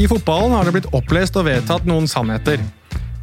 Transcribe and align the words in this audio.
I 0.00 0.06
fotballen 0.08 0.54
har 0.56 0.64
det 0.64 0.72
blitt 0.72 0.92
opplest 0.96 1.34
og 1.36 1.44
vedtatt 1.44 1.84
noen 1.88 2.06
sannheter. 2.08 2.62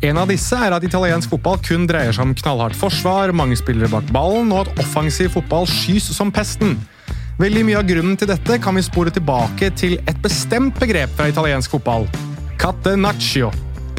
En 0.06 0.20
av 0.22 0.30
disse 0.30 0.54
er 0.62 0.76
at 0.76 0.84
italiensk 0.86 1.32
fotball 1.32 1.58
kun 1.66 1.88
dreier 1.90 2.14
seg 2.14 2.28
om 2.28 2.36
knallhardt 2.38 2.78
forsvar, 2.78 3.34
mange 3.34 3.58
spillere 3.58 3.90
bak 3.90 4.12
ballen 4.14 4.52
og 4.54 4.68
at 4.68 4.84
offensiv 4.84 5.34
fotball 5.34 5.66
skys 5.72 6.12
som 6.14 6.30
pesten. 6.34 6.76
Veldig 7.42 7.66
mye 7.66 7.82
av 7.82 7.90
grunnen 7.90 8.18
til 8.18 8.30
dette 8.30 8.60
kan 8.62 8.78
vi 8.78 8.86
spore 8.86 9.14
tilbake 9.14 9.72
til 9.80 9.98
et 10.06 10.22
bestemt 10.22 10.78
begrep 10.78 11.18
fra 11.18 11.32
italiensk 11.34 11.74
fotball. 11.74 12.06
Catenaccio. 12.62 13.50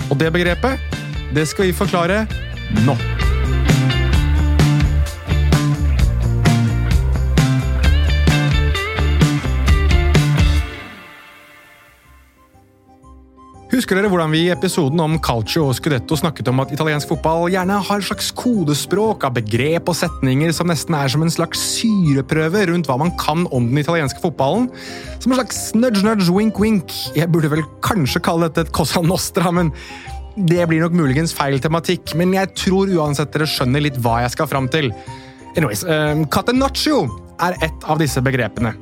Og 0.06 0.18
det 0.22 0.30
begrepet, 0.34 0.78
det 1.34 1.50
skal 1.50 1.72
vi 1.72 1.80
forklare 1.82 2.26
nå. 2.86 2.94
Husker 13.78 13.94
dere 13.94 14.08
hvordan 14.10 14.32
vi 14.34 14.40
i 14.42 14.50
episoden 14.50 14.98
om 14.98 15.12
Calcio 15.22 15.68
og 15.68 15.76
Scudetto 15.78 16.16
snakket 16.18 16.48
om 16.50 16.58
at 16.64 16.72
italiensk 16.74 17.12
fotball 17.12 17.44
gjerne 17.52 17.76
har 17.86 18.00
et 18.00 18.06
slags 18.08 18.32
kodespråk 18.34 19.22
av 19.28 19.36
begrep 19.36 19.92
og 19.92 19.94
setninger 19.94 20.50
som 20.56 20.66
nesten 20.66 20.96
er 20.98 21.12
som 21.12 21.22
en 21.22 21.30
slags 21.30 21.62
syreprøve 21.76 22.64
rundt 22.72 22.90
hva 22.90 22.96
man 22.98 23.12
kan 23.22 23.44
om 23.54 23.68
den 23.70 23.78
italienske 23.78 24.18
fotballen? 24.18 24.66
Som 25.22 25.30
en 25.30 25.38
slags 25.38 25.60
nudge-nudge, 25.78 26.26
wink-wink. 26.34 26.90
Jeg 27.14 27.30
burde 27.30 27.52
vel 27.54 27.62
kanskje 27.86 28.24
kalle 28.26 28.48
dette 28.48 28.66
et 28.66 28.74
Cosa 28.74 29.04
Nostra, 29.06 29.54
men 29.54 29.70
det 30.34 30.66
blir 30.66 30.82
nok 30.82 30.98
muligens 30.98 31.36
feil 31.38 31.62
tematikk. 31.62 32.16
Men 32.18 32.34
jeg 32.34 32.50
tror 32.58 32.90
uansett 32.98 33.30
dere 33.30 33.46
skjønner 33.46 33.86
litt 33.86 34.02
hva 34.02 34.24
jeg 34.24 34.34
skal 34.34 34.50
fram 34.50 34.66
til. 34.74 34.90
Anyways, 35.54 35.86
um, 35.86 36.26
Catenaccio 36.26 37.04
er 37.42 37.56
ett 37.64 37.86
av 37.88 38.00
disse 38.00 38.22
begrepene. 38.24 38.74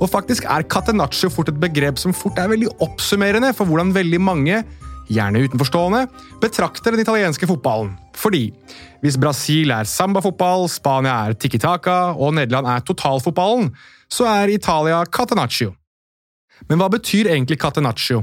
Og 0.00 0.08
faktisk 0.10 0.46
er 0.48 0.66
catenaccio 0.70 1.30
fort 1.32 1.50
et 1.52 1.58
begrep 1.60 1.98
som 2.00 2.14
fort 2.16 2.38
er 2.40 2.50
veldig 2.52 2.70
oppsummerende 2.84 3.52
for 3.56 3.68
hvordan 3.68 3.94
veldig 3.96 4.20
mange, 4.22 4.62
gjerne 5.10 5.42
utenforstående, 5.44 6.04
betrakter 6.42 6.94
den 6.94 7.02
italienske 7.02 7.48
fotballen. 7.50 7.96
Fordi 8.16 8.48
hvis 9.02 9.18
Brasil 9.20 9.72
er 9.74 9.88
sambafotball, 9.88 10.68
Spania 10.70 11.16
er 11.26 11.34
tiki-taka 11.34 12.14
og 12.14 12.36
Nederland 12.38 12.68
er 12.70 12.84
totalfotballen, 12.86 13.72
så 14.10 14.28
er 14.30 14.54
Italia 14.54 15.02
catenaccio. 15.06 15.74
Men 16.68 16.80
hva 16.80 16.90
betyr 16.92 17.30
egentlig 17.32 17.58
catenaccio? 17.60 18.22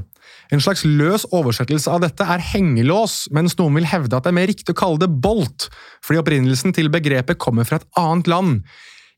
En 0.54 0.62
slags 0.64 0.86
løs 0.88 1.26
oversettelse 1.36 1.92
av 1.92 2.04
dette 2.06 2.24
er 2.24 2.44
hengelås, 2.54 3.26
mens 3.36 3.58
noen 3.60 3.80
vil 3.80 3.90
hevde 3.90 4.16
at 4.16 4.24
det 4.24 4.32
er 4.32 4.38
mer 4.38 4.48
riktig 4.48 4.72
å 4.72 4.80
kalle 4.80 5.02
det 5.02 5.10
bolt, 5.12 5.68
fordi 6.06 6.22
opprinnelsen 6.22 6.76
til 6.76 6.92
begrepet 6.94 7.40
kommer 7.42 7.68
fra 7.68 7.82
et 7.82 7.90
annet 8.00 8.30
land. 8.32 8.62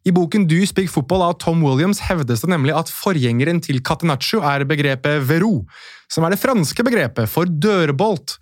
I 0.09 0.13
boken 0.15 0.47
Do 0.49 0.57
Speak 0.65 0.89
Football 0.89 1.21
av 1.27 1.35
Tom 1.43 1.61
Williams 1.61 1.99
hevdes 2.07 2.41
det 2.41 2.49
nemlig 2.49 2.73
at 2.73 2.89
forgjengeren 2.89 3.59
til 3.61 3.81
catenaccio 3.85 4.41
er 4.41 4.65
begrepet 4.65 5.21
verrou, 5.29 5.67
som 6.09 6.25
er 6.25 6.33
det 6.33 6.41
franske 6.41 6.85
begrepet 6.87 7.29
for 7.29 7.49
dørbolt. 7.49 8.39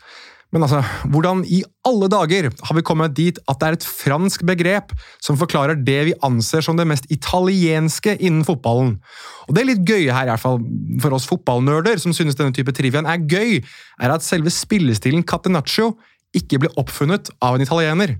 Men 0.56 0.64
altså, 0.64 0.80
hvordan 1.12 1.42
i 1.52 1.60
alle 1.90 2.08
dager 2.08 2.48
har 2.70 2.78
vi 2.78 2.84
kommet 2.88 3.18
dit 3.18 3.42
at 3.52 3.60
det 3.60 3.68
er 3.68 3.76
et 3.76 3.88
fransk 3.88 4.45
begrep 4.48 4.94
som 5.20 5.36
forklarer 5.40 5.76
det 5.76 5.98
vi 6.08 6.16
anser 6.23 6.64
som 6.64 6.80
det 6.80 6.88
mest 6.88 7.10
italienske 7.12 8.16
innen 8.16 8.45
fotballen? 8.48 8.94
Og 9.50 9.58
det 9.58 9.66
litt 9.68 9.84
gøye 9.84 10.14
her, 10.16 10.30
i 10.30 10.32
hvert 10.32 10.45
fall 10.45 10.62
for 11.04 11.18
oss 11.18 11.28
fotballnerder 11.28 12.00
som 12.00 12.16
synes 12.16 12.40
denne 12.40 12.56
type 12.56 12.72
trivian 12.78 13.10
er 13.10 13.20
gøy, 13.28 13.60
er 14.00 14.16
at 14.16 14.23
selve 14.23 14.54
spillestilen 14.56 15.28
catenaccio 15.28 15.98
ikke 16.38 16.64
ble 16.64 16.72
oppfunnet 16.80 17.34
av 17.44 17.58
en 17.58 17.68
italiener. 17.68 18.16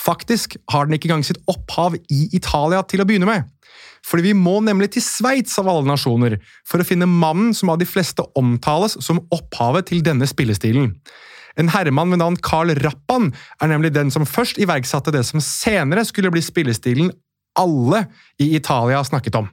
Faktisk 0.00 0.56
har 0.72 0.86
den 0.86 0.96
ikke 0.96 1.10
engang 1.10 1.26
sitt 1.26 1.40
opphav 1.50 1.96
i 1.98 2.20
Italia 2.36 2.82
til 2.88 3.02
å 3.02 3.08
begynne 3.08 3.28
med. 3.28 3.48
Fordi 4.06 4.30
vi 4.30 4.36
må 4.36 4.56
nemlig 4.64 4.94
til 4.94 5.04
Sveits 5.04 5.58
av 5.60 5.68
alle 5.68 5.88
nasjoner 5.90 6.38
for 6.68 6.80
å 6.80 6.86
finne 6.86 7.08
mannen 7.08 7.52
som 7.56 7.72
av 7.72 7.80
de 7.80 7.88
fleste 7.88 8.24
omtales 8.38 8.96
som 9.04 9.20
opphavet 9.34 9.90
til 9.90 10.00
denne 10.04 10.28
spillestilen. 10.28 10.94
En 11.60 11.72
herremann 11.74 12.12
ved 12.14 12.22
navn 12.22 12.38
Carl 12.40 12.72
Rappan 12.78 13.32
er 13.60 13.72
nemlig 13.72 13.92
den 13.92 14.12
som 14.14 14.28
først 14.28 14.60
iverksatte 14.62 15.12
det 15.12 15.24
som 15.28 15.42
senere 15.44 16.06
skulle 16.08 16.32
bli 16.32 16.42
spillestilen 16.44 17.10
alle 17.58 18.06
i 18.40 18.54
Italia 18.56 19.02
snakket 19.04 19.36
om. 19.40 19.50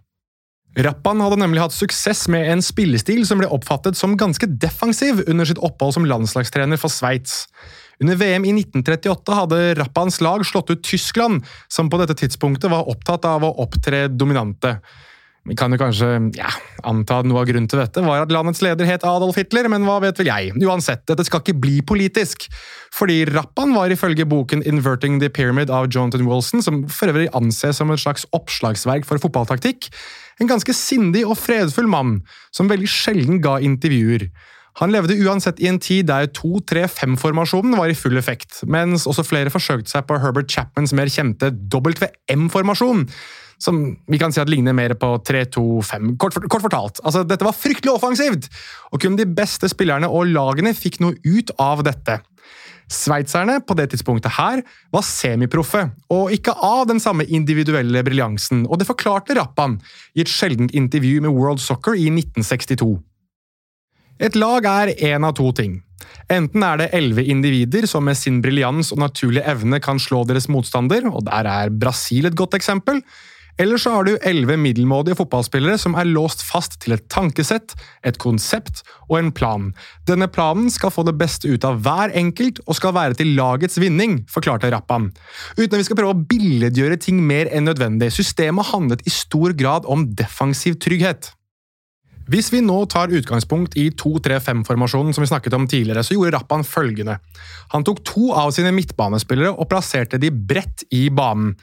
Rappan 0.78 1.24
hadde 1.24 1.40
nemlig 1.42 1.64
hatt 1.64 1.74
suksess 1.74 2.28
med 2.30 2.46
en 2.52 2.62
spillestil 2.62 3.24
som 3.26 3.42
ble 3.42 3.50
oppfattet 3.50 3.98
som 3.98 4.14
ganske 4.20 4.46
defensiv 4.62 5.24
under 5.26 5.48
sitt 5.50 5.62
opphold 5.66 5.96
som 5.96 6.06
landslagstrener 6.06 6.78
for 6.78 6.94
Sveits. 6.94 7.48
Under 8.04 8.16
VM 8.20 8.46
i 8.46 8.54
1938 8.54 9.40
hadde 9.40 9.60
Rappans 9.80 10.22
lag 10.22 10.46
slått 10.46 10.70
ut 10.70 10.84
Tyskland, 10.86 11.46
som 11.68 11.90
på 11.90 11.98
dette 12.02 12.18
tidspunktet 12.20 12.72
var 12.72 12.90
opptatt 12.90 13.26
av 13.26 13.46
å 13.48 13.56
opptre 13.64 14.06
dominante. 14.14 14.78
Vi 15.48 15.56
kan 15.56 15.72
jo 15.72 15.80
kanskje 15.80 16.08
ja, 16.36 16.50
anta 16.88 17.22
at 17.22 17.28
noe 17.28 17.40
av 17.40 17.48
grunnen 17.48 17.70
til 17.72 17.80
dette 17.80 18.02
var 18.04 18.26
at 18.26 18.34
landets 18.36 18.60
leder 18.66 18.88
het 18.90 19.06
Adolf 19.08 19.38
Hitler, 19.40 19.70
men 19.72 19.86
hva 19.88 20.02
vet 20.04 20.20
vel 20.20 20.28
jeg? 20.28 20.52
Uansett, 20.60 21.06
dette 21.08 21.24
skal 21.24 21.40
ikke 21.40 21.56
bli 21.64 21.78
politisk. 21.88 22.50
Fordi 22.96 23.22
Rappan 23.32 23.72
var 23.76 23.94
ifølge 23.94 24.28
boken 24.28 24.66
Inverting 24.68 25.22
the 25.24 25.32
Pyramid 25.32 25.72
av 25.72 25.88
Jonathan 25.88 26.28
Wilson, 26.28 26.64
som 26.66 26.84
for 26.92 27.14
øvrig 27.14 27.30
anses 27.38 27.80
som 27.80 27.94
et 27.96 28.04
slags 28.04 28.28
oppslagsverk 28.36 29.08
for 29.08 29.24
fotballtaktikk, 29.24 29.88
en 30.42 30.52
ganske 30.52 30.76
sindig 30.76 31.24
og 31.26 31.40
fredfull 31.40 31.88
mann, 31.90 32.20
som 32.52 32.70
veldig 32.70 32.92
sjelden 32.92 33.40
ga 33.42 33.56
intervjuer. 33.64 34.28
Han 34.78 34.94
levde 34.94 35.18
uansett 35.26 35.60
i 35.64 35.70
en 35.72 35.80
tid 35.82 36.06
der 36.12 36.30
2-3-5-formasjonen 36.38 37.74
var 37.80 37.90
i 37.90 37.98
full 37.98 38.18
effekt, 38.20 38.60
mens 38.70 39.08
også 39.10 39.26
flere 39.26 39.54
forsøkte 39.54 39.90
seg 39.90 40.06
på 40.06 40.20
Herbert 40.22 40.52
Chapmans 40.54 40.94
mer 40.98 41.10
kjente 41.10 41.50
WM-formasjon, 41.50 43.08
som 43.58 43.82
vi 44.06 44.20
kan 44.22 44.34
si 44.34 44.42
at 44.44 44.52
ligner 44.54 44.78
mer 44.78 44.94
på 45.02 45.16
3-2-5. 45.26 46.14
Kort, 46.22 46.38
kort, 46.46 46.62
fortalt, 46.68 47.02
altså 47.02 47.26
dette 47.26 47.48
var 47.48 47.58
fryktelig 47.58 47.96
offensivt, 47.96 48.52
og 48.94 49.02
kun 49.02 49.18
de 49.18 49.26
beste 49.26 49.70
spillerne 49.74 50.12
og 50.14 50.30
lagene 50.30 50.76
fikk 50.78 51.02
noe 51.02 51.18
ut 51.26 51.56
av 51.58 51.82
dette. 51.88 52.20
Sveitserne 52.88 53.58
på 53.68 53.76
det 53.76 53.90
tidspunktet 53.92 54.38
her 54.38 54.62
var 54.94 55.04
semiproffe, 55.04 55.88
og 56.14 56.32
ikke 56.38 56.54
av 56.54 56.86
den 56.94 57.02
samme 57.04 57.26
individuelle 57.26 58.06
briljansen, 58.06 58.68
og 58.70 58.78
det 58.78 58.88
forklarte 58.88 59.36
Rappan 59.42 59.82
i 60.14 60.22
et 60.22 60.32
sjeldent 60.32 60.72
intervju 60.78 61.26
med 61.26 61.34
World 61.34 61.66
Soccer 61.66 61.98
i 61.98 62.12
1962. 62.14 62.94
Et 64.20 64.36
lag 64.36 64.66
er 64.66 64.96
én 65.14 65.26
av 65.26 65.36
to 65.38 65.52
ting. 65.54 65.82
Enten 66.32 66.64
er 66.66 66.82
det 66.82 66.92
elleve 66.98 67.24
individer 67.30 67.86
som 67.88 68.06
med 68.08 68.18
sin 68.20 68.42
briljans 68.44 68.92
og 68.92 69.02
naturlige 69.04 69.46
evne 69.48 69.80
kan 69.84 70.00
slå 70.02 70.24
deres 70.28 70.50
motstander, 70.52 71.08
og 71.08 71.24
der 71.30 71.48
er 71.48 71.74
Brasil 71.74 72.28
et 72.28 72.38
godt 72.38 72.58
eksempel. 72.58 73.04
Eller 73.58 73.80
så 73.82 73.90
har 73.96 74.06
du 74.06 74.20
elleve 74.22 74.54
middelmådige 74.62 75.18
fotballspillere 75.18 75.80
som 75.82 75.96
er 75.98 76.06
låst 76.06 76.44
fast 76.46 76.76
til 76.84 76.94
et 76.94 77.08
tankesett, 77.10 77.74
et 78.06 78.20
konsept 78.22 78.84
og 79.08 79.18
en 79.18 79.32
plan. 79.34 79.72
Denne 80.06 80.28
planen 80.30 80.70
skal 80.74 80.94
få 80.94 81.08
det 81.08 81.16
beste 81.18 81.50
ut 81.50 81.66
av 81.66 81.80
hver 81.86 82.14
enkelt 82.18 82.62
og 82.68 82.78
skal 82.78 82.94
være 82.98 83.18
til 83.18 83.34
lagets 83.40 83.80
vinning, 83.82 84.20
forklarte 84.30 84.70
Rappan. 84.74 85.10
Uten 85.58 85.74
at 85.74 85.80
vi 85.82 85.88
skal 85.90 85.98
prøve 86.02 86.14
å 86.14 86.28
billedgjøre 86.30 87.00
ting 87.02 87.24
mer 87.26 87.50
enn 87.50 87.66
nødvendig. 87.66 88.12
Systemet 88.14 88.70
handlet 88.74 89.02
i 89.10 89.16
stor 89.16 89.58
grad 89.58 89.90
om 89.90 90.06
defensiv 90.20 90.78
trygghet. 90.84 91.34
Hvis 92.28 92.50
vi 92.52 92.60
nå 92.60 92.76
tar 92.92 93.14
utgangspunkt 93.16 93.78
i 93.80 93.86
2-3-5-formasjonen 93.96 95.16
som 95.16 95.24
vi 95.24 95.30
snakket 95.30 95.54
om 95.56 95.68
tidligere, 95.70 96.04
så 96.04 96.18
gjorde 96.18 96.34
Rappan 96.36 96.66
følgende. 96.68 97.20
Han 97.72 97.86
tok 97.88 98.02
to 98.08 98.34
av 98.36 98.52
sine 98.56 98.74
midtbanespillere 98.76 99.54
og 99.54 99.70
plasserte 99.72 100.20
de 100.20 100.32
bredt 100.32 100.84
i 100.92 101.06
banen. 101.08 101.54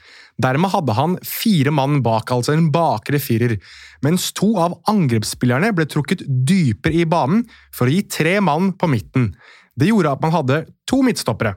Dermed 0.41 0.73
hadde 0.73 0.95
han 0.97 1.13
fire 1.21 1.69
mann 1.71 2.01
bak, 2.05 2.33
altså 2.33 2.55
en 2.55 2.71
bakre 2.73 3.21
firer, 3.21 3.59
mens 4.03 4.31
to 4.35 4.55
av 4.59 4.79
angrepsspillerne 4.89 5.69
ble 5.77 5.85
trukket 5.91 6.25
dypere 6.25 6.97
i 6.97 7.05
banen 7.07 7.45
for 7.69 7.85
å 7.85 7.93
gi 7.93 8.01
tre 8.09 8.39
mann 8.43 8.73
på 8.73 8.89
midten. 8.89 9.29
Det 9.77 9.91
gjorde 9.91 10.17
at 10.17 10.25
man 10.25 10.33
hadde 10.33 10.63
to 10.89 11.03
midtstoppere. 11.05 11.53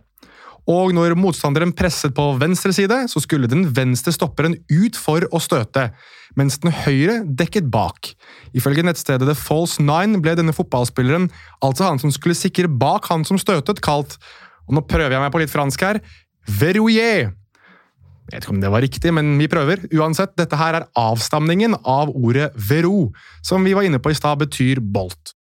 Og 0.69 0.93
når 0.93 1.15
motstanderen 1.17 1.73
presset 1.73 2.13
på 2.13 2.25
venstre 2.37 2.75
side, 2.77 3.07
så 3.09 3.23
skulle 3.25 3.49
den 3.49 3.65
venstre 3.73 4.13
stopperen 4.13 4.59
ut 4.69 4.99
for 5.01 5.25
å 5.33 5.41
støte, 5.41 5.89
mens 6.39 6.61
den 6.63 6.71
høyre 6.85 7.21
dekket 7.27 7.71
bak. 7.75 8.13
Ifølge 8.57 8.85
nettstedet 8.87 9.27
The 9.27 9.37
False 9.39 9.83
Nine 9.83 10.23
ble 10.23 10.37
denne 10.39 10.55
fotballspilleren, 10.55 11.29
altså 11.65 11.89
han 11.91 12.01
som 12.03 12.15
skulle 12.15 12.39
sikre 12.39 12.71
bak 12.71 13.11
han 13.11 13.27
som 13.27 13.41
støtet, 13.41 13.83
kalt 13.85 14.17
og 14.69 14.77
nå 14.77 14.85
prøver 14.85 15.17
jeg 15.17 15.25
meg 15.25 15.33
på 15.35 15.41
litt 15.43 15.53
fransk 15.53 15.85
her 15.87 16.01
verrouillé. 16.61 17.13
Jeg 18.29 18.37
vet 18.37 18.45
ikke 18.45 18.53
om 18.53 18.61
det 18.61 18.71
var 18.73 18.85
riktig, 18.85 19.13
men 19.17 19.33
vi 19.41 19.49
prøver. 19.49 19.87
Uansett, 19.97 20.35
dette 20.37 20.57
her 20.61 20.77
er 20.77 20.87
avstamningen 21.01 21.79
av 21.81 22.13
ordet 22.13 22.51
verou, 22.69 23.09
som 23.41 23.65
vi 23.65 23.73
var 23.77 23.89
inne 23.89 24.01
på 24.05 24.13
i 24.13 24.19
stad 24.19 24.43
betyr 24.43 24.83
bolt. 24.85 25.33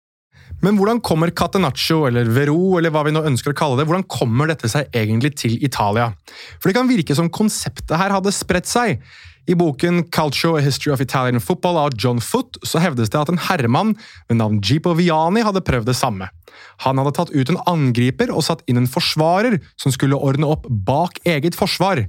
Men 0.64 0.78
hvordan 0.78 1.02
kommer 1.04 1.30
catenaccio, 1.36 2.06
eller 2.08 2.30
vero, 2.32 2.78
eller 2.80 2.90
hva 2.90 3.04
vi 3.06 3.12
nå 3.14 3.20
ønsker 3.28 3.52
å 3.52 3.58
kalle 3.58 3.76
det, 3.78 3.86
hvordan 3.86 4.06
kommer 4.10 4.48
dette 4.48 4.70
seg 4.72 4.88
egentlig 4.96 5.34
til 5.38 5.58
Italia? 5.62 6.08
For 6.56 6.70
det 6.70 6.78
kan 6.78 6.88
virke 6.88 7.14
som 7.14 7.28
konseptet 7.30 7.94
her 8.00 8.16
hadde 8.16 8.32
spredt 8.34 8.66
seg. 8.66 9.04
I 9.48 9.54
boken 9.56 10.02
Culture 10.12 10.58
A 10.58 10.60
History 10.60 10.92
of 10.92 11.00
Italian 11.00 11.40
Football 11.40 11.78
av 11.80 11.94
John 11.96 12.20
Foot 12.20 12.58
så 12.68 12.82
hevdes 12.84 13.08
det 13.08 13.16
at 13.16 13.30
en 13.32 13.40
herremann 13.40 13.94
ved 14.28 14.36
navn 14.36 14.58
Gipo 14.60 14.92
Viani 14.98 15.40
hadde 15.46 15.64
prøvd 15.64 15.88
det 15.88 15.96
samme. 15.96 16.28
Han 16.84 17.00
hadde 17.00 17.14
tatt 17.16 17.32
ut 17.32 17.52
en 17.52 17.60
angriper 17.70 18.28
og 18.34 18.44
satt 18.44 18.60
inn 18.68 18.82
en 18.82 18.90
forsvarer 18.90 19.56
som 19.80 19.94
skulle 19.94 20.20
ordne 20.20 20.50
opp 20.52 20.68
bak 20.68 21.22
eget 21.24 21.56
forsvar. 21.56 22.04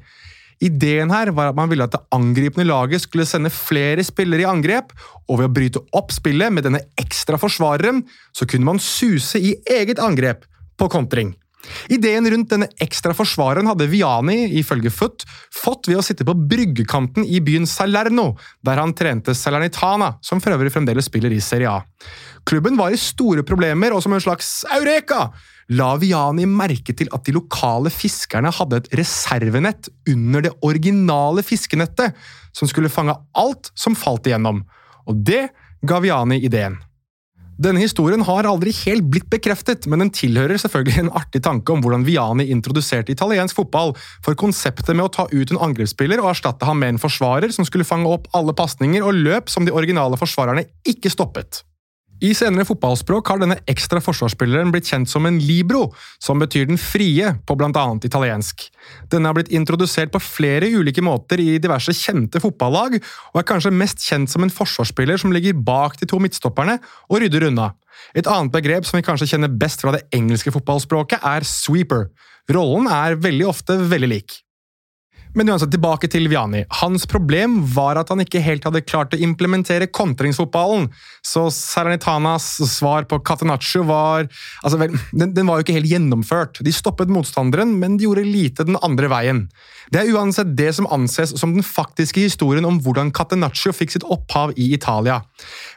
Ideen 0.60 1.14
her 1.14 1.32
var 1.32 1.54
at 1.54 1.56
man 1.56 1.72
ville 1.72 1.88
at 1.88 1.96
det 1.96 2.04
angripende 2.12 2.68
laget 2.68 3.06
skulle 3.06 3.28
sende 3.28 3.52
flere 3.54 4.04
spillere 4.04 4.44
i 4.44 4.50
angrep, 4.50 4.92
og 5.32 5.40
ved 5.40 5.48
å 5.48 5.54
bryte 5.56 5.84
opp 5.96 6.12
spillet 6.12 6.52
med 6.52 6.68
denne 6.68 6.84
ekstra 7.00 7.40
forsvareren, 7.40 8.04
så 8.36 8.44
kunne 8.44 8.68
man 8.68 8.84
suse 8.84 9.40
i 9.40 9.56
eget 9.80 10.04
angrep 10.04 10.44
på 10.76 10.92
kontring. 10.92 11.32
Ideen 11.92 12.28
rundt 12.32 12.54
denne 12.54 12.70
ekstra 12.82 13.14
forsvareren 13.18 13.68
hadde 13.70 13.90
Viani, 13.92 14.46
ifølge 14.62 14.92
Foot, 14.94 15.26
fått 15.54 15.90
ved 15.90 16.00
å 16.00 16.06
sitte 16.06 16.26
på 16.28 16.36
bryggekanten 16.38 17.28
i 17.28 17.42
byen 17.44 17.68
Salerno, 17.70 18.32
der 18.66 18.80
han 18.82 18.96
trente 18.98 19.36
Salernitana, 19.36 20.16
som 20.26 20.42
for 20.44 20.56
øvrig 20.56 20.72
fremdeles 20.74 21.10
spiller 21.12 21.34
i 21.36 21.42
Serie 21.44 21.72
A. 21.72 21.84
Klubben 22.48 22.80
var 22.80 22.96
i 22.96 23.00
store 23.00 23.44
problemer, 23.48 23.94
og 23.94 24.04
som 24.06 24.16
en 24.16 24.24
slags 24.24 24.62
eureka 24.80 25.28
la 25.76 25.92
Viani 26.02 26.48
merke 26.50 26.96
til 26.98 27.12
at 27.14 27.28
de 27.28 27.36
lokale 27.36 27.92
fiskerne 27.94 28.52
hadde 28.56 28.80
et 28.80 28.92
reservenett 29.02 29.92
under 30.10 30.48
det 30.48 30.56
originale 30.66 31.44
fiskenettet, 31.46 32.16
som 32.56 32.70
skulle 32.70 32.90
fange 32.90 33.14
alt 33.38 33.70
som 33.78 33.98
falt 33.98 34.26
igjennom. 34.30 34.64
Og 35.06 35.26
det 35.28 35.50
ga 35.86 36.00
Viani 36.02 36.40
ideen. 36.46 36.80
Denne 37.60 37.82
historien 37.84 38.22
har 38.24 38.48
aldri 38.48 38.72
helt 38.86 39.10
blitt 39.12 39.28
bekreftet, 39.28 39.84
men 39.92 40.00
den 40.00 40.14
tilhører 40.16 40.62
selvfølgelig 40.62 41.02
en 41.02 41.12
artig 41.20 41.42
tanke 41.44 41.74
om 41.74 41.82
hvordan 41.84 42.06
Viani 42.08 42.46
introduserte 42.54 43.12
italiensk 43.12 43.58
fotball, 43.58 43.92
for 44.24 44.40
konseptet 44.40 44.96
med 44.96 45.10
å 45.10 45.12
ta 45.12 45.26
ut 45.28 45.52
en 45.52 45.60
angrepsspiller 45.68 46.24
og 46.24 46.32
erstatte 46.32 46.70
ham 46.70 46.80
med 46.80 46.96
en 46.96 47.02
forsvarer 47.04 47.52
som 47.52 47.68
skulle 47.68 47.88
fange 47.88 48.08
opp 48.08 48.32
alle 48.38 48.56
pasninger 48.56 49.04
og 49.04 49.20
løp 49.20 49.52
som 49.52 49.68
de 49.68 49.76
originale 49.76 50.16
forsvarerne 50.22 50.70
ikke 50.88 51.12
stoppet. 51.12 51.66
I 52.20 52.34
senere 52.36 52.66
fotballspråk 52.68 53.30
har 53.32 53.40
denne 53.40 53.56
ekstra 53.72 54.02
forsvarsspilleren 54.04 54.74
blitt 54.74 54.90
kjent 54.92 55.08
som 55.08 55.24
en 55.28 55.38
libro, 55.40 55.86
som 56.20 56.42
betyr 56.42 56.68
den 56.68 56.80
frie 56.80 57.30
på 57.48 57.56
bl.a. 57.56 57.86
italiensk. 58.04 58.66
Denne 59.12 59.32
har 59.32 59.38
blitt 59.38 59.54
introdusert 59.56 60.12
på 60.12 60.20
flere 60.24 60.68
ulike 60.68 61.04
måter 61.06 61.40
i 61.40 61.56
diverse 61.64 61.96
kjente 61.96 62.42
fotballag, 62.44 62.98
og 63.32 63.40
er 63.40 63.48
kanskje 63.48 63.72
mest 63.72 64.04
kjent 64.04 64.32
som 64.32 64.44
en 64.44 64.52
forsvarsspiller 64.52 65.22
som 65.22 65.32
ligger 65.32 65.56
bak 65.56 65.96
de 66.02 66.10
to 66.12 66.20
midtstopperne 66.20 66.76
og 67.08 67.24
rydder 67.24 67.48
unna. 67.54 67.72
Et 68.12 68.28
annet 68.28 68.52
begrep 68.52 68.88
som 68.88 69.00
vi 69.00 69.08
kanskje 69.08 69.32
kjenner 69.32 69.56
best 69.62 69.80
fra 69.84 69.96
det 69.96 70.04
engelske 70.16 70.52
fotballspråket, 70.56 71.24
er 71.24 71.48
sweeper. 71.48 72.10
Rollen 72.52 72.92
er 72.92 73.20
veldig 73.24 73.48
ofte 73.48 73.80
veldig 73.80 74.12
lik. 74.12 74.42
Men 75.38 75.50
uansett, 75.52 75.70
tilbake 75.70 76.08
til 76.10 76.26
Viani. 76.32 76.64
Hans 76.80 77.04
problem 77.10 77.60
var 77.76 78.00
at 78.02 78.10
han 78.10 78.22
ikke 78.24 78.42
helt 78.42 78.64
hadde 78.66 78.82
klart 78.82 79.14
å 79.14 79.20
implementere 79.22 79.86
kontringsfotballen. 79.94 80.88
Så 81.22 81.46
Salernitanas 81.54 82.48
svar 82.72 83.06
på 83.10 83.20
Catenaccio 83.22 83.84
var 83.86 84.26
altså 84.64 84.80
vel, 84.82 84.96
den, 85.14 85.36
den, 85.38 85.46
var 85.46 85.60
jo 85.60 85.68
ikke 85.68 85.76
helt 85.78 85.92
gjennomført. 85.92 86.64
De 86.66 86.74
stoppet 86.74 87.14
motstanderen, 87.14 87.76
men 87.78 88.00
de 88.00 88.08
gjorde 88.08 88.26
lite 88.26 88.66
den 88.66 88.80
andre 88.82 89.12
veien. 89.14 89.44
Det 89.94 90.02
er 90.02 90.12
uansett 90.18 90.56
det 90.58 90.72
som 90.80 90.90
anses 90.90 91.36
som 91.38 91.54
den 91.54 91.66
faktiske 91.66 92.26
historien 92.26 92.66
om 92.66 92.82
hvordan 92.82 93.14
Catenaccio 93.14 93.76
fikk 93.76 93.94
sitt 93.94 94.10
opphav 94.10 94.58
i 94.58 94.72
Italia. 94.74 95.22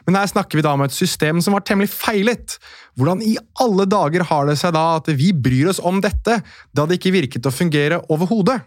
Men 0.07 0.17
her 0.17 0.33
snakker 0.33 0.57
vi 0.57 0.65
da 0.65 0.73
om 0.73 0.85
et 0.85 0.97
system 0.97 1.45
som 1.45 1.53
var 1.53 1.65
temmelig 1.67 1.93
feilet. 1.93 2.57
Hvordan 2.97 3.21
i 3.21 3.37
alle 3.61 3.85
dager 3.85 4.25
har 4.33 4.49
det 4.49 4.57
seg 4.61 4.73
da 4.73 4.95
at 4.97 5.13
vi 5.13 5.29
bryr 5.33 5.69
oss 5.69 5.81
om 5.81 6.01
dette, 6.01 6.41
da 6.73 6.89
det 6.89 6.97
ikke 6.97 7.13
virket 7.21 7.45
å 7.45 7.53
fungere 7.53 8.01
overhodet? 8.09 8.63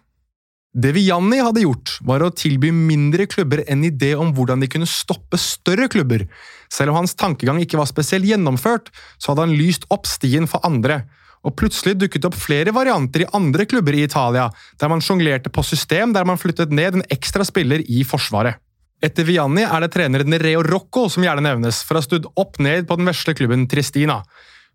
Det 0.77 0.91
Vianni 0.93 1.39
hadde 1.41 1.63
gjort, 1.63 1.95
var 2.05 2.21
å 2.21 2.35
tilby 2.37 2.69
mindre 2.69 3.25
klubber 3.33 3.63
en 3.65 3.85
idé 3.87 4.11
om 4.13 4.35
hvordan 4.37 4.61
de 4.61 4.69
kunne 4.69 4.89
stoppe 4.89 5.39
større 5.41 5.87
klubber. 5.89 6.27
Selv 6.69 6.93
om 6.93 6.99
hans 6.99 7.17
tankegang 7.17 7.63
ikke 7.63 7.79
var 7.81 7.89
spesielt 7.89 8.29
gjennomført, 8.29 8.91
så 9.17 9.31
hadde 9.33 9.47
han 9.47 9.55
lyst 9.57 9.87
opp 9.89 10.05
stien 10.05 10.45
for 10.45 10.61
andre. 10.69 11.07
Og 11.49 11.55
plutselig 11.57 11.95
dukket 11.97 12.29
opp 12.29 12.37
flere 12.37 12.75
varianter 12.77 13.25
i 13.25 13.31
andre 13.39 13.65
klubber 13.65 13.97
i 13.97 14.05
Italia, 14.05 14.51
der 14.77 14.93
man 14.93 15.01
sjonglerte 15.01 15.49
på 15.49 15.65
system 15.65 16.13
der 16.13 16.29
man 16.29 16.37
flyttet 16.43 16.75
ned 16.75 16.99
en 16.99 17.07
ekstra 17.09 17.47
spiller 17.49 17.81
i 17.81 18.05
forsvaret. 18.05 18.61
Etter 19.01 19.25
Vianni 19.29 19.65
er 19.65 19.81
det 19.81 19.95
treneren 19.97 20.37
Reo 20.45 20.61
Rocco 20.65 21.07
som 21.13 21.25
gjerne 21.25 21.45
nevnes, 21.45 21.81
for 21.89 21.97
å 21.97 22.03
ha 22.03 22.05
studd 22.05 22.29
opp 22.37 22.61
ned 22.61 22.85
på 22.85 23.01
den 23.01 23.09
vesle 23.09 23.33
klubben 23.39 23.65
Tristina. 23.65 24.21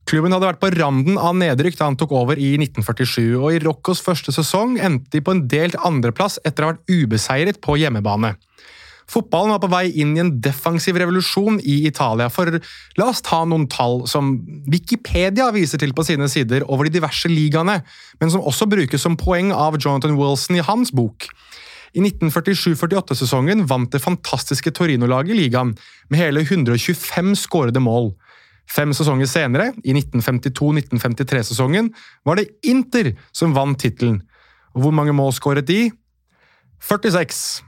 Klubben 0.10 0.34
hadde 0.34 0.50
vært 0.50 0.62
på 0.62 0.72
randen 0.74 1.18
av 1.22 1.36
nedrykk 1.38 1.78
da 1.78 1.88
han 1.88 1.98
tok 2.00 2.14
over 2.18 2.40
i 2.40 2.56
1947, 2.58 3.38
og 3.38 3.52
i 3.54 3.62
Roccos 3.64 4.02
første 4.04 4.34
sesong 4.34 4.80
endte 4.82 5.14
de 5.14 5.22
på 5.24 5.36
en 5.36 5.44
delt 5.52 5.78
andreplass 5.86 6.40
etter 6.48 6.64
å 6.64 6.72
ha 6.72 6.74
vært 6.76 6.96
ubeseiret 6.96 7.62
på 7.64 7.78
hjemmebane. 7.80 8.34
Fotballen 9.12 9.52
var 9.52 9.60
på 9.60 9.70
vei 9.72 9.86
inn 10.00 10.14
i 10.16 10.22
en 10.24 10.34
defensiv 10.44 10.96
revolusjon 11.02 11.60
i 11.68 11.82
Italia, 11.90 12.30
for 12.32 12.48
la 13.00 13.08
oss 13.12 13.24
ta 13.26 13.42
noen 13.44 13.68
tall 13.72 14.06
som 14.08 14.38
Wikipedia 14.72 15.50
viser 15.52 15.82
til 15.82 15.92
på 15.96 16.06
sine 16.08 16.30
sider 16.32 16.64
over 16.68 16.88
de 16.88 16.96
diverse 16.96 17.28
ligaene, 17.32 17.82
men 18.22 18.32
som 18.32 18.46
også 18.48 18.70
brukes 18.72 19.04
som 19.04 19.20
poeng 19.20 19.52
av 19.52 19.80
Jonathan 19.82 20.16
Wilson 20.20 20.60
i 20.60 20.66
hans 20.66 20.94
bok. 20.96 21.28
I 21.92 22.00
1947-48-sesongen 22.06 23.66
vant 23.68 23.92
det 23.92 24.00
fantastiske 24.00 24.72
Torino-laget 24.72 25.36
ligaen, 25.36 25.76
med 26.08 26.22
hele 26.22 26.46
125 26.46 27.36
skårede 27.44 27.84
mål. 27.84 28.14
Fem 28.72 28.94
sesonger 28.96 29.28
senere, 29.28 29.72
i 29.84 29.94
1952-1953-sesongen, 29.98 31.90
var 32.24 32.40
det 32.40 32.52
Inter 32.68 33.12
som 33.36 33.56
vant 33.56 33.80
tittelen. 33.82 34.22
Og 34.76 34.86
hvor 34.86 34.96
mange 34.96 35.16
mål 35.16 35.34
skåret 35.36 35.68
de? 35.68 35.90
46. 36.82 37.64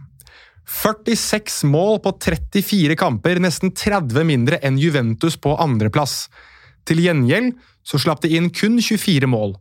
46 0.63 1.63
mål 1.67 1.99
på 2.05 2.13
34 2.23 2.95
kamper, 2.99 3.41
nesten 3.43 3.73
30 3.75 4.23
mindre 4.27 4.61
enn 4.63 4.79
Juventus 4.79 5.35
på 5.35 5.57
andreplass. 5.59 6.29
Til 6.87 7.03
gjengjeld 7.03 7.51
så 7.83 7.99
slapp 7.99 8.23
de 8.23 8.31
inn 8.37 8.49
kun 8.55 8.79
24 8.79 9.27
mål. 9.27 9.57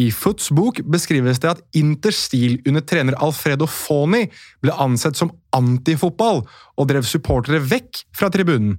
I 0.00 0.08
Foots 0.14 0.48
bok 0.54 0.78
beskrives 0.86 1.40
det 1.42 1.50
at 1.50 1.62
Inters 1.76 2.22
stil 2.28 2.60
under 2.68 2.84
trener 2.86 3.16
Alfredo 3.20 3.66
Foni 3.68 4.28
ble 4.62 4.76
ansett 4.80 5.18
som 5.18 5.32
antifotball 5.56 6.44
og 6.78 6.88
drev 6.88 7.04
supportere 7.08 7.60
vekk 7.60 8.04
fra 8.16 8.30
tribunen. 8.32 8.78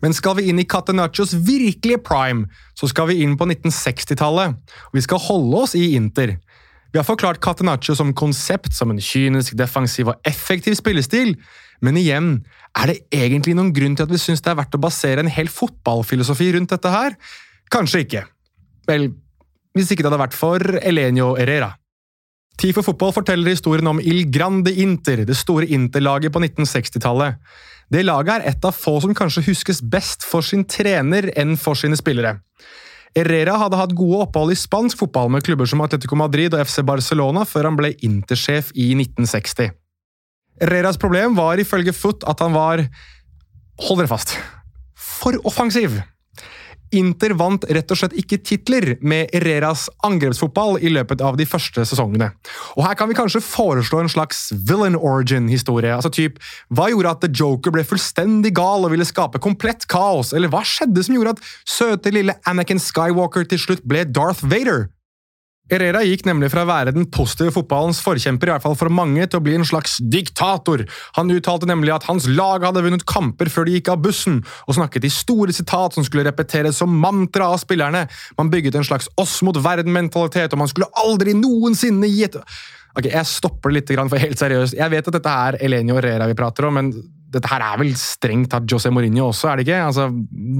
Men 0.00 0.14
skal 0.16 0.38
vi 0.38 0.48
inn 0.48 0.60
i 0.60 0.66
Catenaccios 0.68 1.34
virkelige 1.46 2.00
prime, 2.04 2.48
så 2.78 2.88
skal 2.88 3.10
vi 3.10 3.20
inn 3.24 3.36
på 3.36 3.48
1960-tallet. 3.48 4.56
Og 4.90 4.96
vi 4.96 5.04
skal 5.04 5.20
holde 5.26 5.64
oss 5.64 5.76
i 5.76 5.92
Inter. 5.98 6.38
Vi 6.90 6.98
har 6.98 7.06
forklart 7.06 7.42
Catenaccio 7.44 7.94
som 7.94 8.14
konsept, 8.16 8.72
som 8.74 8.90
en 8.90 9.02
kynisk, 9.02 9.54
defensiv 9.58 10.10
og 10.10 10.26
effektiv 10.26 10.74
spillestil, 10.78 11.36
men 11.80 11.96
igjen, 11.96 12.32
er 12.76 12.90
det 12.90 12.98
egentlig 13.14 13.54
noen 13.56 13.72
grunn 13.76 13.94
til 13.96 14.04
at 14.04 14.12
vi 14.12 14.20
syns 14.20 14.42
det 14.44 14.52
er 14.52 14.58
verdt 14.58 14.76
å 14.76 14.82
basere 14.82 15.22
en 15.22 15.30
hel 15.32 15.48
fotballfilosofi 15.52 16.50
rundt 16.56 16.74
dette 16.74 16.92
her? 16.92 17.16
Kanskje 17.72 18.02
ikke. 18.04 18.24
Vel, 18.90 19.08
hvis 19.76 19.92
ikke 19.92 20.04
det 20.04 20.10
hadde 20.10 20.24
vært 20.24 20.36
for 20.36 20.80
Elenio 20.82 21.32
Herrera. 21.38 21.72
Tid 22.60 22.74
for 22.76 22.84
fotball 22.84 23.14
forteller 23.16 23.54
historien 23.54 23.88
om 23.88 24.02
Il 24.02 24.26
Grande 24.32 24.74
Inter, 24.82 25.22
det 25.24 25.38
store 25.38 25.70
interlaget 25.72 26.34
på 26.34 26.42
1960-tallet. 26.42 27.38
Det 27.90 28.04
laget 28.06 28.36
er 28.36 28.52
et 28.52 28.66
av 28.66 28.76
få 28.76 29.00
som 29.02 29.14
kanskje 29.16 29.48
huskes 29.48 29.80
best 29.82 30.22
for 30.26 30.46
sin 30.46 30.62
trener 30.64 31.32
enn 31.38 31.56
for 31.58 31.78
sine 31.78 31.98
spillere. 31.98 32.38
Herrera 33.16 33.56
hadde 33.58 33.78
hatt 33.80 33.96
gode 33.98 34.20
opphold 34.28 34.54
i 34.54 34.58
spansk 34.58 35.00
fotball 35.00 35.32
med 35.34 35.42
klubber 35.42 35.66
som 35.66 35.82
Atletico 35.82 36.14
Madrid 36.18 36.54
og 36.54 36.62
FC 36.62 36.84
Barcelona 36.86 37.42
før 37.48 37.66
han 37.66 37.78
ble 37.80 37.90
intersjef 38.06 38.70
i 38.78 38.92
1960. 38.94 39.74
Herreras 40.60 41.00
problem 41.00 41.34
var 41.38 41.58
ifølge 41.58 41.94
Foot 41.96 42.26
at 42.28 42.42
han 42.44 42.54
var 42.54 42.84
Hold 43.80 44.02
dere 44.02 44.10
fast 44.12 44.36
for 45.00 45.36
offensiv! 45.48 45.98
Inter 46.96 47.34
vant 47.38 47.64
rett 47.70 47.92
og 47.92 48.00
slett 48.00 48.16
ikke 48.18 48.40
titler 48.42 48.96
med 49.00 49.30
Herreras 49.34 49.86
angrepsfotball 50.06 50.78
i 50.82 50.90
løpet 50.92 51.22
av 51.22 51.38
de 51.38 51.46
første 51.48 51.84
sesongene. 51.86 52.32
Og 52.76 52.84
Her 52.86 52.98
kan 52.98 53.10
vi 53.10 53.18
kanskje 53.18 53.42
foreslå 53.44 54.02
en 54.02 54.12
slags 54.12 54.48
villain 54.52 54.96
origin-historie. 54.96 55.94
altså 55.94 56.10
typ, 56.10 56.38
Hva 56.68 56.90
gjorde 56.90 57.10
at 57.10 57.20
The 57.20 57.32
Joker 57.32 57.70
ble 57.70 57.84
fullstendig 57.84 58.54
gal 58.54 58.84
og 58.84 58.90
ville 58.90 59.06
skape 59.06 59.38
komplett 59.38 59.86
kaos? 59.86 60.32
Eller 60.32 60.48
hva 60.48 60.64
skjedde 60.66 61.04
som 61.04 61.14
gjorde 61.14 61.36
at 61.38 61.44
søte 61.66 62.10
lille 62.10 62.34
Anakin 62.46 62.78
Skywalker 62.78 63.44
til 63.44 63.58
slutt 63.58 63.86
ble 63.86 64.04
Darth 64.04 64.42
Vader? 64.44 64.88
Herrera 65.70 66.02
gikk 66.02 66.24
nemlig 66.26 66.50
fra 66.52 66.64
å 66.64 66.68
være 66.68 66.94
den 66.96 67.06
positive 67.14 67.52
fotballens 67.54 68.00
forkjemper 68.02 68.50
i 68.50 68.54
hvert 68.54 68.64
fall 68.64 68.76
for 68.78 68.90
mange, 68.92 69.22
til 69.26 69.38
å 69.38 69.44
bli 69.44 69.54
en 69.58 69.66
slags 69.66 69.98
diktator. 70.02 70.82
Han 71.18 71.30
uttalte 71.30 71.68
nemlig 71.70 71.94
at 71.94 72.08
hans 72.10 72.26
lag 72.30 72.66
hadde 72.66 72.82
vunnet 72.86 73.06
kamper 73.08 73.50
før 73.52 73.68
de 73.68 73.76
gikk 73.78 73.92
av 73.94 74.02
bussen, 74.02 74.40
og 74.66 74.76
snakket 74.78 75.06
i 75.06 75.12
store 75.14 75.54
sitat 75.54 75.94
som 75.96 76.06
skulle 76.06 76.26
repeteres 76.26 76.80
som 76.82 76.98
mantra 77.02 77.52
av 77.54 77.62
spillerne. 77.62 78.06
Man 78.40 78.50
bygget 78.50 78.80
en 78.80 78.88
slags 78.88 79.08
oss 79.20 79.38
mot 79.46 79.56
verden-mentalitet, 79.56 80.52
og 80.52 80.64
man 80.64 80.70
skulle 80.72 80.90
aldri 80.98 81.36
noensinne 81.38 82.10
gi 82.10 82.26
et 82.28 82.42
Ok, 82.98 83.06
Jeg 83.06 83.22
stopper 83.30 83.70
litt, 83.70 83.86
for 83.86 84.18
helt 84.18 84.40
seriøst. 84.40 84.74
Jeg 84.74 84.90
vet 84.90 85.06
at 85.06 85.14
dette 85.14 85.30
er 85.46 85.58
Elenio 85.62 85.94
Herrera 85.94 86.26
vi 86.26 86.34
prater 86.34 86.66
om, 86.66 86.74
men 86.74 86.88
dette 87.30 87.50
her 87.50 87.62
er 87.64 87.78
vel 87.80 87.92
strengt 87.98 88.50
tatt 88.52 88.66
José 88.70 88.90
Mourinho 88.92 89.28
også, 89.30 89.50
er 89.50 89.60
det 89.60 89.66
ikke? 89.66 89.80
Altså, 89.86 90.08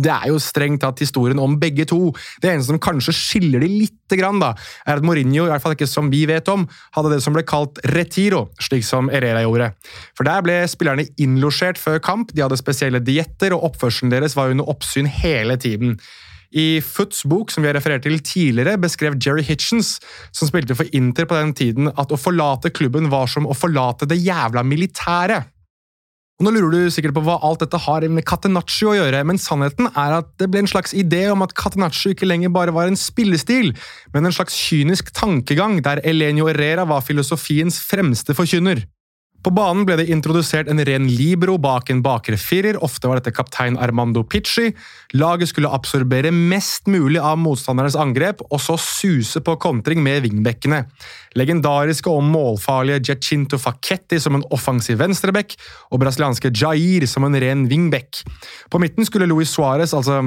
det 0.05 0.12
er 0.15 0.29
jo 0.31 0.39
strengt 0.43 0.83
tatt 0.85 1.03
historien 1.03 1.41
om 1.43 1.59
begge 1.61 1.87
to. 1.91 2.12
Det 2.43 2.53
eneste 2.53 2.73
som 2.73 2.83
kanskje 2.83 3.15
skiller 3.17 3.65
de 3.65 3.71
lite 3.73 4.19
grann, 4.19 4.41
da, 4.43 4.53
er 4.87 5.00
at 5.00 5.07
Mourinho, 5.07 5.47
i 5.47 5.50
hvert 5.53 5.65
fall 5.65 5.77
ikke 5.77 5.91
som 5.91 6.11
vi 6.12 6.23
vet 6.31 6.49
om, 6.53 6.67
hadde 6.97 7.15
det 7.15 7.21
som 7.25 7.37
ble 7.37 7.45
kalt 7.49 7.83
retiro, 7.97 8.47
slik 8.62 8.87
som 8.87 9.11
Herrera 9.12 9.43
gjorde. 9.47 9.73
For 10.19 10.29
der 10.29 10.47
ble 10.47 10.62
spillerne 10.71 11.09
innlosjert 11.21 11.81
før 11.81 12.00
kamp, 12.05 12.35
de 12.35 12.47
hadde 12.47 12.59
spesielle 12.61 13.03
dietter, 13.05 13.55
og 13.57 13.71
oppførselen 13.73 14.15
deres 14.15 14.39
var 14.39 14.55
under 14.55 14.69
oppsyn 14.71 15.11
hele 15.11 15.59
tiden. 15.61 15.99
I 16.50 16.81
Foots 16.83 17.23
bok, 17.31 17.53
som 17.55 17.62
vi 17.62 17.71
har 17.71 17.77
referert 17.79 18.03
til 18.03 18.19
tidligere, 18.27 18.79
beskrev 18.83 19.19
Jerry 19.23 19.45
Hitchens, 19.47 19.99
som 20.35 20.50
spilte 20.50 20.75
for 20.75 20.89
Inter 20.97 21.29
på 21.31 21.39
den 21.39 21.55
tiden, 21.55 21.93
at 21.95 22.11
å 22.11 22.19
forlate 22.19 22.73
klubben 22.75 23.07
var 23.11 23.31
som 23.31 23.47
å 23.47 23.55
forlate 23.55 24.09
det 24.11 24.19
jævla 24.19 24.65
militæret. 24.67 25.50
Og 26.41 26.47
Nå 26.47 26.55
lurer 26.57 26.73
du 26.73 26.89
sikkert 26.89 27.13
på 27.13 27.21
hva 27.27 27.35
alt 27.45 27.61
dette 27.61 27.77
har 27.85 28.07
med 28.09 28.25
Catenaccio 28.25 28.95
å 28.95 28.95
gjøre, 28.97 29.19
men 29.29 29.37
sannheten 29.37 29.91
er 29.91 30.15
at 30.23 30.31
det 30.41 30.47
ble 30.49 30.63
en 30.63 30.71
slags 30.73 30.95
idé 30.97 31.27
om 31.29 31.45
at 31.45 31.53
Catenaccio 31.53 32.15
ikke 32.15 32.25
lenger 32.25 32.49
bare 32.55 32.73
var 32.73 32.89
en 32.89 32.97
spillestil, 32.97 33.75
men 34.15 34.25
en 34.25 34.33
slags 34.33 34.57
kynisk 34.57 35.13
tankegang 35.13 35.83
der 35.85 36.01
Elenio 36.01 36.49
Herrera 36.49 36.87
var 36.89 37.05
filosofiens 37.05 37.77
fremste 37.85 38.33
forkynner. 38.39 38.87
På 39.41 39.53
banen 39.57 39.87
ble 39.89 39.97
det 39.97 40.09
introdusert 40.13 40.69
en 40.69 40.83
ren 40.85 41.07
libro 41.09 41.55
bak 41.63 41.89
en 41.93 42.03
bakre 42.05 42.37
firer, 42.41 42.77
ofte 42.85 43.09
var 43.09 43.21
dette 43.21 43.33
kaptein 43.33 43.79
Armando 43.81 44.21
Picci. 44.29 44.69
Laget 45.17 45.49
skulle 45.49 45.71
absorbere 45.73 46.33
mest 46.35 46.91
mulig 46.93 47.23
av 47.25 47.39
motstandernes 47.41 47.97
angrep, 47.97 48.45
og 48.51 48.61
så 48.61 48.77
suse 48.81 49.41
på 49.45 49.57
kontring 49.63 50.05
med 50.05 50.27
vingbekkene. 50.27 50.83
Legendariske 51.41 52.13
og 52.13 52.27
målfarlige 52.29 53.01
Giacinto 53.09 53.57
Facchetti 53.61 54.21
som 54.21 54.37
en 54.37 54.47
offensiv 54.53 55.01
venstreback, 55.01 55.57
og 55.89 56.05
brasilianske 56.05 56.53
Jair 56.53 57.09
som 57.09 57.25
en 57.25 57.41
ren 57.41 57.65
wingback. 57.71 58.21
På 58.69 58.83
midten 58.83 59.09
skulle 59.09 59.31
Luis 59.31 59.57
Suárez, 59.57 59.97
altså 59.97 60.21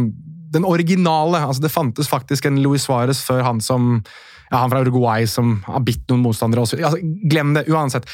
den 0.53 0.67
originale 0.69 1.39
altså 1.41 1.63
Det 1.63 1.73
fantes 1.73 2.09
faktisk 2.09 2.45
en 2.45 2.61
Luis 2.61 2.85
Suárez 2.85 3.23
før 3.25 3.41
han 3.41 3.61
som 3.61 4.03
ja, 4.51 4.59
han 4.59 4.69
fra 4.69 4.83
Uruguay 4.85 5.25
som 5.29 5.57
har 5.65 5.81
bitt 5.85 6.05
noen 6.11 6.21
motstandere 6.27 6.61
også. 6.61 6.77
Altså, 6.77 6.99
glem 7.29 7.55
det, 7.57 7.65
uansett. 7.73 8.09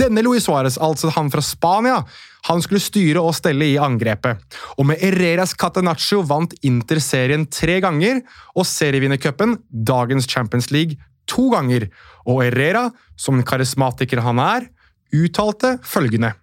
Denne 0.00 0.24
Luis 0.26 0.46
Suárez, 0.48 0.76
altså 0.80 1.12
han 1.14 1.30
fra 1.30 1.42
Spania, 1.44 2.00
han 2.48 2.60
skulle 2.62 2.82
styre 2.82 3.22
og 3.22 3.34
stelle 3.36 3.70
i 3.70 3.80
angrepet. 3.80 4.40
Og 4.76 4.88
med 4.90 5.00
Herreras 5.00 5.54
Catenaccio 5.56 6.20
vant 6.26 6.54
Inter 6.66 7.00
serien 7.00 7.46
tre 7.46 7.78
ganger 7.84 8.20
og 8.56 8.66
serievinnercupen, 8.68 9.56
dagens 9.70 10.28
Champions 10.30 10.70
League, 10.74 10.98
to 11.30 11.48
ganger. 11.54 11.88
Og 12.26 12.42
Herrera, 12.44 12.88
som 13.16 13.38
en 13.38 13.46
karismatiker 13.46 14.22
han 14.24 14.42
er, 14.42 14.68
uttalte 15.14 15.78
følgende. 15.86 16.34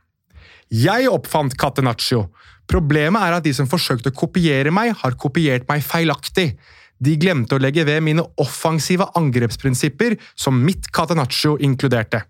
Jeg 0.71 1.11
oppfant 1.11 1.57
Catenaccio. 1.59 2.29
Problemet 2.71 3.19
er 3.27 3.35
at 3.35 3.45
de 3.45 3.51
som 3.53 3.67
forsøkte 3.67 4.13
å 4.13 4.15
kopiere 4.15 4.71
meg, 4.71 4.93
har 5.01 5.19
kopiert 5.19 5.67
meg 5.67 5.83
feilaktig. 5.83 6.53
De 7.01 7.17
glemte 7.19 7.57
å 7.57 7.61
legge 7.61 7.83
ved 7.83 7.99
mine 8.05 8.23
offensive 8.39 9.09
angrepsprinsipper, 9.19 10.15
som 10.39 10.61
mitt 10.63 10.87
Catenaccio 10.95 11.57
inkluderte. 11.59 12.23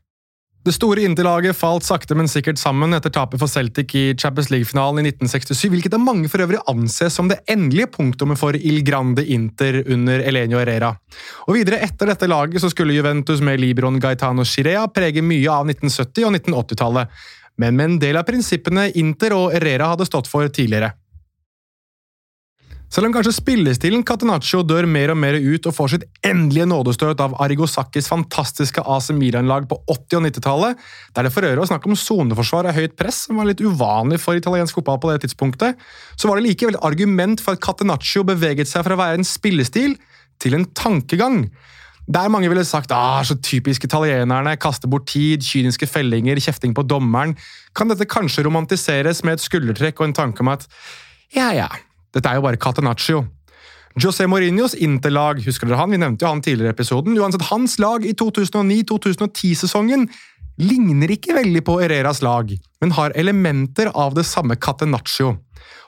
Det 0.61 0.75
store 0.75 1.01
Inter-laget 1.01 1.57
falt 1.57 1.81
sakte, 1.87 2.13
men 2.13 2.27
sikkert 2.29 2.59
sammen 2.61 2.93
etter 2.93 3.09
tapet 3.09 3.41
for 3.41 3.49
Celtic 3.49 3.95
i 3.97 4.03
Champions 4.13 4.51
League-finalen 4.53 5.01
i 5.01 5.09
1967, 5.09 5.63
hvilket 5.73 5.95
av 5.97 6.03
mange 6.03 6.29
for 6.29 6.43
øvrig 6.45 6.59
anses 6.69 7.17
som 7.17 7.31
det 7.31 7.39
endelige 7.49 7.89
punktummet 7.95 8.37
for 8.37 8.53
Il 8.53 8.83
Grande 8.85 9.25
Inter 9.25 9.79
under 9.81 10.21
Elenio 10.21 10.61
Herrera. 10.61 10.91
Og 11.47 11.57
videre 11.57 11.81
etter 11.81 12.13
dette 12.13 12.29
laget 12.29 12.61
så 12.61 12.69
skulle 12.69 12.93
Juventus 12.93 13.41
med 13.41 13.57
Libron 13.57 13.97
Gaetano 14.03 14.45
Chirea 14.45 14.85
prege 14.93 15.25
mye 15.25 15.49
av 15.49 15.65
1970- 15.65 16.29
og 16.29 16.37
1980-tallet, 16.37 17.21
men 17.57 17.79
med 17.79 17.89
en 17.89 17.99
del 18.05 18.21
av 18.21 18.29
prinsippene 18.29 18.91
Inter 19.01 19.33
og 19.33 19.55
Herrera 19.57 19.89
hadde 19.95 20.05
stått 20.05 20.29
for 20.29 20.45
tidligere. 20.45 20.93
Selv 22.91 23.07
om 23.07 23.13
kanskje 23.15 23.31
spillestilen 23.37 24.01
Catenaccio 24.03 24.65
dør 24.67 24.83
mer 24.83 25.13
og 25.13 25.19
mer 25.21 25.37
ut 25.39 25.67
og 25.69 25.75
får 25.77 25.93
sitt 25.93 26.01
endelige 26.27 26.65
nådestøt 26.67 27.21
av 27.23 27.37
Arigosakis 27.39 28.09
fantastiske 28.11 28.81
AC 28.83 29.13
Milan-lag 29.15 29.63
på 29.69 29.77
80- 29.85 30.17
og 30.17 30.25
90-tallet, 30.25 30.81
der 31.15 31.23
det 31.23 31.31
for 31.31 31.47
øre 31.47 31.61
var 31.61 31.69
snakk 31.69 31.85
om 31.87 31.95
soneforsvar 31.95 32.67
av 32.67 32.75
høyt 32.75 32.97
press, 32.99 33.21
som 33.29 33.37
var 33.39 33.47
litt 33.47 33.63
uvanlig 33.63 34.19
for 34.19 34.35
italiensk 34.35 34.75
fotball 34.75 34.99
på 34.99 35.11
det 35.13 35.21
tidspunktet, 35.23 35.79
så 36.19 36.27
var 36.27 36.35
det 36.35 36.49
likevel 36.49 36.75
et 36.75 36.83
argument 36.89 37.39
for 37.39 37.55
at 37.55 37.63
Catenaccio 37.63 38.25
beveget 38.27 38.67
seg 38.67 38.83
fra 38.83 38.97
å 38.97 38.99
være 38.99 39.21
en 39.21 39.27
spillestil 39.29 39.95
til 40.43 40.57
en 40.57 40.65
tankegang. 40.75 41.45
Der 42.11 42.33
mange 42.33 42.49
ville 42.51 42.65
sagt 42.67 42.91
ah, 42.91 43.21
så 43.23 43.37
typisk 43.39 43.85
italienerne, 43.87 44.57
kaste 44.59 44.89
bort 44.91 45.05
tid, 45.13 45.45
kyniske 45.47 45.87
fellinger, 45.87 46.43
kjefting 46.43 46.75
på 46.75 46.83
dommeren, 46.83 47.37
kan 47.71 47.87
dette 47.87 48.09
kanskje 48.09 48.43
romantiseres 48.49 49.23
med 49.23 49.39
et 49.39 49.45
skuldertrekk 49.45 50.03
og 50.03 50.09
en 50.09 50.17
tanke 50.19 50.43
om 50.43 50.51
at 50.51 50.67
ja, 51.31 51.53
ja, 51.55 51.69
dette 52.15 52.27
er 52.29 52.39
jo 52.39 52.45
bare 52.45 52.59
Catenaccio. 52.61 53.23
José 53.99 54.27
Mourinhos 54.29 54.73
Interlag, 54.79 55.41
husker 55.43 55.67
dere 55.67 55.79
han? 55.81 55.91
Vi 55.91 55.99
nevnte 55.99 56.23
jo 56.23 56.31
han 56.31 56.43
tidligere 56.43 56.71
i 56.71 56.75
episoden. 56.75 57.17
Uansett, 57.19 57.49
Hans 57.49 57.77
lag 57.81 58.05
i 58.07 58.13
2009-2010-sesongen 58.15 60.07
ligner 60.61 61.11
ikke 61.11 61.35
veldig 61.35 61.63
på 61.67 61.77
Ereras 61.83 62.21
lag, 62.23 62.51
men 62.81 62.93
har 62.95 63.15
elementer 63.19 63.91
av 63.97 64.15
det 64.15 64.25
samme 64.27 64.55
Catenaccio. 64.59 65.33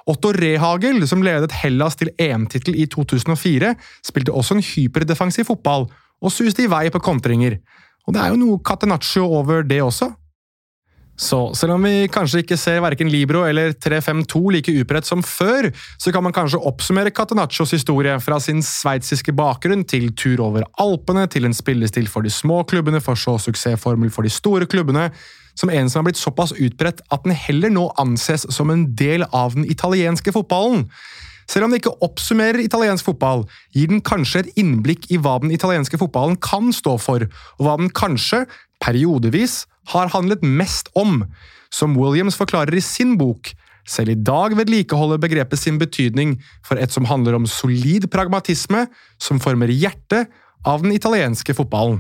Otto 0.10 0.34
Rehagel, 0.36 1.03
som 1.08 1.24
ledet 1.24 1.53
Hellas 1.62 1.96
til 2.00 2.12
EM-tittel 2.20 2.75
i 2.75 2.88
2004, 2.92 3.72
spilte 4.03 4.36
også 4.36 4.58
en 4.58 4.65
hyperdefensiv 4.65 5.48
fotball, 5.48 5.88
og 6.24 6.32
suste 6.32 6.65
i 6.65 6.72
vei 6.72 6.88
på 6.92 7.01
kontringer. 7.03 7.60
Og 8.08 8.15
det 8.15 8.24
er 8.24 8.34
jo 8.34 8.42
noe 8.42 8.60
Catenaccio 8.65 9.24
over 9.39 9.63
det 9.68 9.80
også. 9.84 10.12
Så 11.24 11.38
selv 11.56 11.77
om 11.77 11.86
vi 11.88 12.10
kanskje 12.12 12.42
ikke 12.44 12.58
ser 12.60 12.82
verken 12.84 13.08
Libro 13.12 13.46
eller 13.48 13.72
352 13.80 14.42
like 14.58 14.74
utbredt 14.82 15.08
som 15.08 15.22
før, 15.24 15.70
så 16.01 16.12
kan 16.12 16.25
man 16.25 16.36
kanskje 16.36 16.60
oppsummere 16.60 17.13
Catenaccios 17.15 17.72
historie 17.72 18.18
fra 18.20 18.42
sin 18.44 18.60
sveitsiske 18.65 19.32
bakgrunn 19.38 19.86
til 19.88 20.10
tur 20.20 20.44
over 20.44 20.68
Alpene, 20.84 21.24
til 21.32 21.48
en 21.48 21.56
spillestil 21.56 22.10
for 22.12 22.27
de 22.27 22.34
små 22.34 22.63
klubbene, 22.68 23.00
for 23.00 23.15
så 23.20 23.38
suksessformel 23.39 24.12
for 24.12 24.27
de 24.27 24.34
store 24.34 24.68
klubbene, 24.68 25.08
som 25.56 25.72
en 25.72 25.89
som 25.89 26.01
har 26.01 26.10
blitt 26.10 26.20
såpass 26.20 26.56
utbredt 26.58 27.03
at 27.13 27.24
den 27.24 27.38
heller 27.38 27.72
nå 27.72 27.88
anses 28.01 28.44
som 28.51 28.74
en 28.74 28.89
del 28.98 29.24
av 29.32 29.56
den 29.56 29.70
italienske 29.70 30.34
fotballen. 30.36 30.89
Selv 31.48 31.68
om 31.68 31.72
det 31.72 31.84
ikke 31.84 31.98
oppsummerer 32.03 32.63
italiensk 32.63 33.08
fotball, 33.08 33.46
gir 33.75 33.92
den 33.92 34.03
kanskje 34.03 34.44
et 34.44 34.56
innblikk 34.60 35.08
i 35.12 35.20
hva 35.22 35.38
den 35.44 35.53
italienske 35.56 36.00
fotballen 36.01 36.36
kan 36.44 36.74
stå 36.75 36.98
for, 37.00 37.27
og 37.60 37.63
hva 37.63 37.80
den 37.80 37.92
kanskje, 37.96 38.44
periodevis, 38.84 39.63
har 39.92 40.12
handlet 40.13 40.44
mest 40.46 40.92
om. 40.96 41.24
Som 41.74 41.98
Williams 41.98 42.38
forklarer 42.40 42.75
i 42.78 42.84
sin 42.84 43.18
bok, 43.18 43.52
selv 43.90 44.13
i 44.13 44.20
dag 44.20 44.56
vedlikeholder 44.56 45.20
begrepet 45.20 45.60
sin 45.60 45.80
betydning 45.82 46.38
for 46.63 46.80
et 46.80 46.94
som 46.94 47.08
handler 47.10 47.36
om 47.36 47.50
solid 47.50 48.08
pragmatisme 48.13 48.86
som 49.20 49.42
former 49.44 49.74
hjertet 49.74 50.32
av 50.63 50.86
den 50.86 50.96
italienske 50.96 51.56
fotballen. 51.58 52.00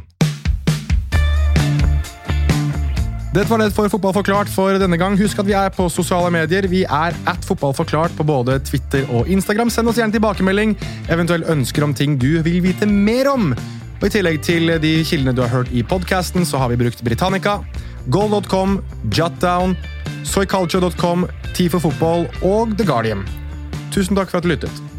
Dette 3.33 3.49
var 3.49 3.63
det 3.63 3.73
for 3.73 3.89
Fotball 3.89 4.13
forklart 4.13 4.49
for 4.53 4.77
denne 4.77 4.97
gang. 5.01 5.15
Husk 5.17 5.39
at 5.41 5.47
vi 5.47 5.55
er 5.57 5.71
på 5.73 5.87
sosiale 5.89 6.29
medier. 6.29 6.67
Vi 6.69 6.83
er 6.85 7.15
at 7.25 7.47
fotballforklart 7.47 8.13
på 8.13 8.25
både 8.29 8.59
Twitter 8.61 9.09
og 9.09 9.25
Instagram. 9.25 9.71
Send 9.73 9.89
oss 9.89 9.97
gjerne 9.97 10.13
tilbakemelding, 10.13 10.75
eventuelt 11.09 11.49
ønsker 11.49 11.81
om 11.81 11.95
ting 11.97 12.19
du 12.21 12.43
vil 12.45 12.61
vite 12.61 12.85
mer 12.85 13.31
om. 13.33 13.55
Og 14.03 14.09
I 14.09 14.11
tillegg 14.17 14.41
til 14.43 14.67
de 14.83 14.89
kildene 15.07 15.31
du 15.31 15.39
har 15.45 15.51
hørt 15.53 15.69
i 15.71 15.79
podkasten, 15.79 16.43
så 16.43 16.59
har 16.59 16.67
vi 16.73 16.75
brukt 16.81 16.99
Britannica, 17.07 17.61
goal.com, 18.11 18.81
Jutdown, 19.07 19.77
soyculture.com, 20.27 21.23
Tid 21.55 21.71
for 21.71 21.87
fotball 21.87 22.27
og 22.43 22.75
The 22.75 22.83
Guardian. 22.83 23.23
Tusen 23.95 24.19
takk 24.19 24.33
for 24.33 24.41
at 24.41 24.43
du 24.43 24.51
lyttet. 24.51 24.92